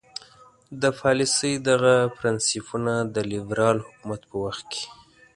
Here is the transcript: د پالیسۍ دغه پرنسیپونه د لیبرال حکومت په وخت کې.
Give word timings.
د 0.81 0.83
پالیسۍ 0.99 1.53
دغه 1.69 1.95
پرنسیپونه 2.17 2.93
د 3.15 3.17
لیبرال 3.31 3.77
حکومت 3.85 4.21
په 4.29 4.35
وخت 4.43 4.65
کې. 4.73 4.85